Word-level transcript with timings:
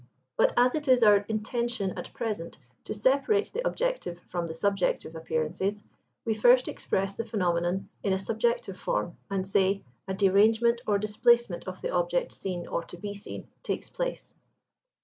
But 0.35 0.51
as 0.57 0.73
it 0.73 0.87
is 0.87 1.03
our 1.03 1.17
intention 1.29 1.95
at 1.95 2.11
present 2.11 2.57
to 2.85 2.93
separate 2.95 3.51
the 3.53 3.61
objective 3.67 4.17
from 4.21 4.47
the 4.47 4.55
subjective 4.55 5.13
appearances, 5.15 5.83
we 6.25 6.33
first 6.33 6.67
express 6.67 7.15
the 7.17 7.23
phenomenon 7.23 7.87
in 8.01 8.11
a 8.11 8.17
subjective 8.17 8.79
form, 8.79 9.15
and 9.29 9.47
say, 9.47 9.83
a 10.07 10.15
derangement 10.15 10.81
or 10.87 10.97
displacement 10.97 11.67
of 11.67 11.83
the 11.83 11.91
object 11.91 12.31
seen, 12.31 12.65
or 12.65 12.81
to 12.85 12.97
be 12.97 13.13
seen, 13.13 13.47
takes 13.61 13.91
place. 13.91 14.33